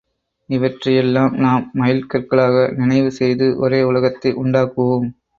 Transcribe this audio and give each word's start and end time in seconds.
இவற்றை 0.49 0.91
யெல்லாம் 0.93 1.33
நாம் 1.37 1.65
மைல் 1.73 2.07
கற்களாக 2.07 2.63
நினைவு 2.77 3.11
செய்து 3.11 3.47
ஒரே 3.57 3.81
உலகத்தை 3.83 4.31
உண்டாக்குவோம். 4.35 5.07